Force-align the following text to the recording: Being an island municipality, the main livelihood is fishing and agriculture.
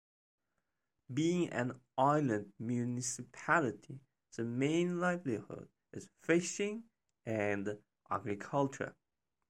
Being 1.13 1.49
an 1.49 1.79
island 1.95 2.53
municipality, 2.57 3.99
the 4.35 4.43
main 4.43 4.99
livelihood 4.99 5.69
is 5.93 6.09
fishing 6.23 6.85
and 7.27 7.77
agriculture. 8.09 8.95